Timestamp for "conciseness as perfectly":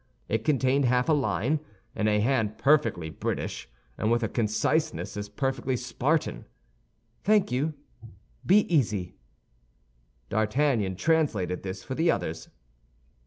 4.27-5.77